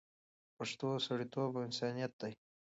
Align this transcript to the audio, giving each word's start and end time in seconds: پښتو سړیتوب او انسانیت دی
پښتو 0.57 0.87
سړیتوب 1.07 1.51
او 1.57 1.65
انسانیت 1.67 2.13
دی 2.21 2.33